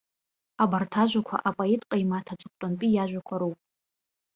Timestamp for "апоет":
1.49-1.83